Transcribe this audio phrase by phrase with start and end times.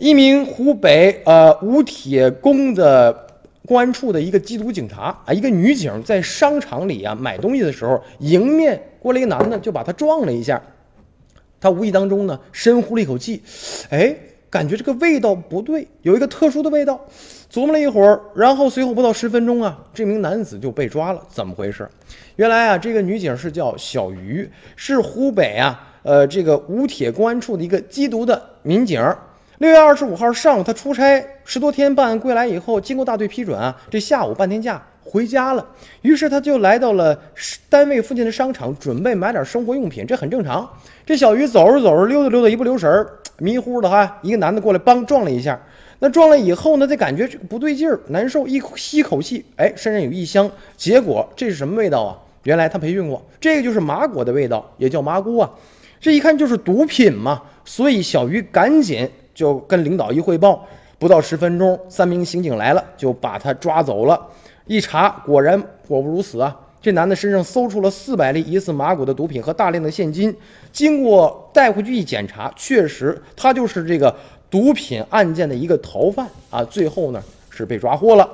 [0.00, 3.14] 一名湖北呃吴铁公的
[3.66, 10.60] 公安处的一个缉毒警察啊，一个女警在商场里啊买东西的时候，迎面过来一个男的，就把他撞了一下。
[11.60, 13.42] 他无意当中呢，深呼了一口气，
[13.90, 14.16] 哎，
[14.48, 16.98] 感觉这个味道不对，有一个特殊的味道。
[17.52, 21.20] 琢磨了一会儿，然后随后不到十分钟啊，这名男子就被抓了。
[21.28, 21.86] 怎么回事？
[22.36, 28.98] 原来啊，这个女警是叫小鱼，是湖北啊，呃，这个吴铁公安处的一个缉毒的民警。
[29.60, 35.66] 六月二十五号上午，他出差十多天办案归来以后，经过大队批准啊，这下午半天假回家了。
[36.00, 37.20] 于是他就来到了
[37.68, 40.66] 单位附近的商场，准备买点生活用品，这很正常。
[41.04, 45.60] 这小鱼走着走着，溜达溜达，一不留神儿，迷糊的哈，一个男的过来帮撞了一下。
[45.98, 50.50] 那撞了以后呢，他感觉不对劲儿，难受，一吸一口气，哎，身上有异香。
[50.78, 52.16] 结果这是什么味道啊？
[52.44, 55.50] 原来他培训过，这个就是麻果的味道，也叫麻菇啊。
[56.00, 59.08] 这一看就是毒品嘛，所以小鱼赶紧。
[59.32, 60.66] 就跟领导一汇报，
[60.98, 64.20] 不到十分钟，三名刑警来了，就把他抓走了。
[64.66, 66.54] 一查，果然果不如此啊！
[66.82, 70.36] 这男的身上搜出了四百粒疑似麻果的毒品和大量的现金。
[70.72, 74.14] 经过带回去一检查，确实他就是这个
[74.50, 76.62] 毒品案件的一个逃犯啊！
[76.64, 78.28] 最后呢，是被抓获了。